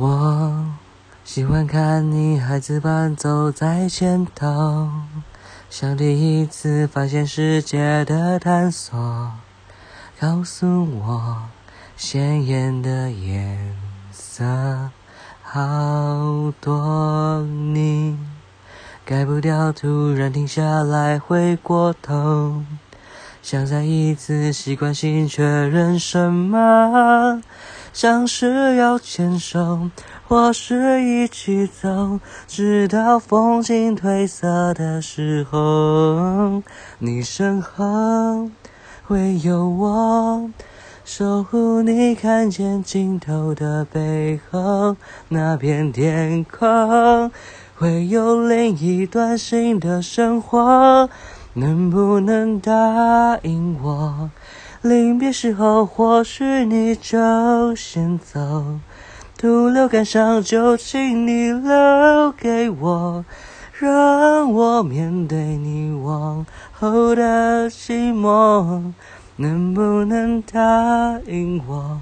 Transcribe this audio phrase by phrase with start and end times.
[0.00, 0.64] 我
[1.24, 4.88] 喜欢看你孩子般走在前头，
[5.68, 8.98] 像第一次发现世界的探索。
[10.18, 11.42] 告诉我，
[11.98, 13.76] 鲜艳的颜
[14.10, 14.42] 色
[15.42, 18.18] 好多，你
[19.04, 22.62] 改不掉，突然停下来，回过头，
[23.42, 27.42] 想再一次习惯性确认什么。
[27.92, 29.90] 像是要牵手，
[30.26, 36.62] 或是一起走，直到风景褪色的时候，
[36.98, 38.48] 你身后
[39.06, 40.50] 会有我
[41.04, 44.96] 守护你，看见尽头的背后，
[45.28, 47.30] 那片天空
[47.74, 51.10] 会有另一段新的生活，
[51.54, 54.30] 能不能答应我？
[54.82, 58.78] 临别时候，或许你就先走，
[59.36, 63.24] 徒留感伤，就请你留给我，
[63.78, 68.92] 让我面对你往后的寂寞。
[69.36, 70.60] 能不能答
[71.26, 72.00] 应我，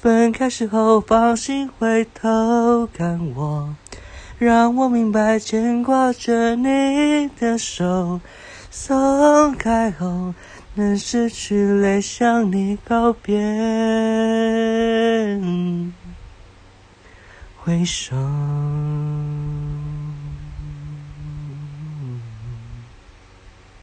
[0.00, 3.74] 分开时候放心回头看我，
[4.38, 8.20] 让我明白牵挂着你的手，
[8.72, 10.34] 松开后。
[10.74, 13.38] 能拭去泪向你告别，
[17.62, 18.16] 挥手。